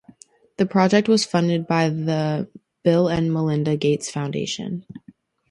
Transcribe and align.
The 0.57 0.65
project 0.65 1.07
was 1.07 1.27
funded 1.27 1.67
by 1.67 1.87
the 1.89 2.49
Bill 2.81 3.07
and 3.07 3.31
Melinda 3.31 3.77
Gates 3.77 4.09
Foundation. 4.09 4.83